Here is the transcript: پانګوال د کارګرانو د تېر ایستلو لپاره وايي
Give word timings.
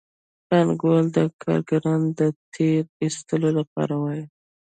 پانګوال 0.47 1.05
د 1.17 1.17
کارګرانو 1.43 2.07
د 2.19 2.21
تېر 2.53 2.81
ایستلو 3.03 3.49
لپاره 3.59 3.93
وايي 4.01 4.25